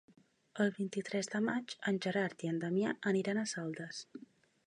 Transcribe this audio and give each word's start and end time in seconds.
El 0.63 0.71
vint-i-tres 0.77 1.29
de 1.33 1.41
maig 1.49 1.75
en 1.91 2.01
Gerard 2.07 2.47
i 2.47 2.51
en 2.53 2.59
Damià 2.65 2.93
aniran 3.13 3.43
a 3.43 3.47
Saldes. 3.55 4.01